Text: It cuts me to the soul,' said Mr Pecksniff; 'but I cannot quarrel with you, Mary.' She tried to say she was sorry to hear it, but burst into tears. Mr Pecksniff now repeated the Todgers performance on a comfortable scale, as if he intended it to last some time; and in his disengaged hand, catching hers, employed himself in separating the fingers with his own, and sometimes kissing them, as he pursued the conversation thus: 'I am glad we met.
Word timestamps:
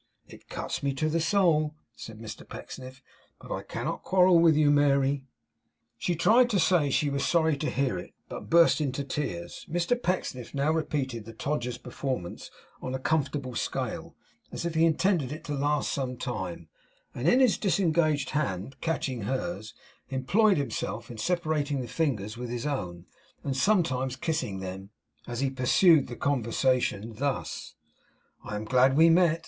It 0.27 0.49
cuts 0.49 0.81
me 0.81 0.95
to 0.95 1.09
the 1.09 1.19
soul,' 1.19 1.75
said 1.95 2.17
Mr 2.17 2.43
Pecksniff; 2.49 3.03
'but 3.39 3.53
I 3.53 3.61
cannot 3.61 4.01
quarrel 4.01 4.39
with 4.39 4.55
you, 4.55 4.71
Mary.' 4.71 5.27
She 5.99 6.15
tried 6.15 6.49
to 6.49 6.59
say 6.59 6.89
she 6.89 7.11
was 7.11 7.23
sorry 7.23 7.55
to 7.57 7.69
hear 7.69 7.99
it, 7.99 8.15
but 8.27 8.49
burst 8.49 8.81
into 8.81 9.03
tears. 9.03 9.63
Mr 9.69 10.01
Pecksniff 10.01 10.55
now 10.55 10.71
repeated 10.71 11.25
the 11.25 11.33
Todgers 11.33 11.77
performance 11.77 12.49
on 12.81 12.95
a 12.95 12.99
comfortable 12.99 13.53
scale, 13.53 14.15
as 14.51 14.65
if 14.65 14.73
he 14.73 14.85
intended 14.85 15.31
it 15.31 15.43
to 15.43 15.53
last 15.53 15.93
some 15.93 16.17
time; 16.17 16.67
and 17.13 17.29
in 17.29 17.39
his 17.39 17.59
disengaged 17.59 18.31
hand, 18.31 18.77
catching 18.81 19.21
hers, 19.25 19.75
employed 20.09 20.57
himself 20.57 21.11
in 21.11 21.19
separating 21.19 21.79
the 21.79 21.87
fingers 21.87 22.35
with 22.37 22.49
his 22.49 22.65
own, 22.65 23.05
and 23.43 23.55
sometimes 23.55 24.15
kissing 24.15 24.61
them, 24.61 24.89
as 25.27 25.41
he 25.41 25.51
pursued 25.51 26.07
the 26.07 26.15
conversation 26.15 27.13
thus: 27.17 27.75
'I 28.43 28.55
am 28.55 28.65
glad 28.65 28.97
we 28.97 29.07
met. 29.07 29.39